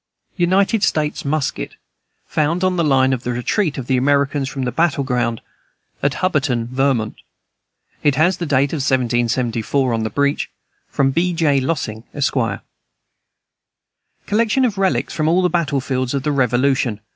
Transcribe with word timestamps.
United 0.37 0.81
States 0.81 1.23
musket, 1.23 1.75
found 2.25 2.63
on 2.63 2.75
the 2.75 2.83
line 2.83 3.13
of 3.13 3.21
the 3.21 3.31
retreat 3.31 3.77
of 3.77 3.85
the 3.85 3.97
Americans 3.97 4.49
from 4.49 4.63
the 4.63 4.71
battle 4.71 5.03
ground 5.03 5.41
at 6.01 6.15
Hubbardton, 6.15 6.65
Vermont. 6.71 7.17
It 8.01 8.15
has 8.15 8.37
the 8.37 8.47
date 8.47 8.73
of 8.73 8.77
1774 8.77 9.93
on 9.93 10.01
the 10.01 10.09
breech. 10.09 10.49
From 10.87 11.11
B. 11.11 11.33
J. 11.33 11.59
Lossing, 11.59 12.03
Esq. 12.15 12.33
Collection 14.25 14.65
of 14.65 14.79
relics 14.79 15.13
from 15.13 15.27
all 15.27 15.43
the 15.43 15.49
battle 15.51 15.79
fields 15.79 16.15
of 16.15 16.23
the 16.23 16.31
Revolution. 16.31 16.99